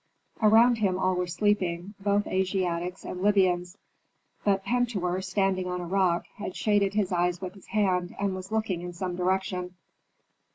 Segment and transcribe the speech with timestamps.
[0.41, 3.77] Around him all were sleeping, both Asiatics and Libyans.
[4.43, 8.51] But Pentuer, standing on a rock, had shaded his eyes with his hand and was
[8.51, 9.75] looking in some direction.